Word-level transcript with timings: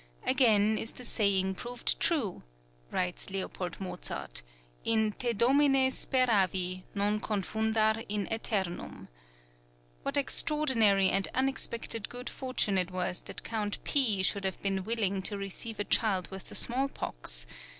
"Again 0.25 0.79
is 0.79 0.93
the 0.93 1.05
saying 1.05 1.53
proved 1.53 1.99
true," 1.99 2.41
writes 2.89 3.27
L. 3.31 3.51
Mozart: 3.77 4.41
"In 4.83 5.11
Te 5.11 5.31
Domine 5.31 5.91
speravi, 5.91 6.81
non 6.95 7.19
confundar 7.19 8.03
in 8.09 8.25
æternum." 8.31 9.09
"What 10.01 10.17
extraordinary 10.17 11.09
and 11.11 11.27
unexpected 11.35 12.09
good 12.09 12.31
fortune 12.31 12.79
it 12.79 12.89
was 12.89 13.21
that 13.21 13.43
Count 13.43 13.77
P. 13.83 14.23
should 14.23 14.43
have 14.43 14.59
been 14.63 14.85
willing 14.85 15.21
to 15.21 15.37
receive 15.37 15.79
a 15.79 15.83
child 15.83 16.31
with 16.31 16.47
the 16.49 16.55
small 16.55 16.89
pox! 16.89 17.45